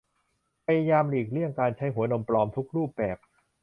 [0.65, 3.17] พยายามหลีกเลี่ยงการใช้หัวนมปลอมทุกรูปแบบ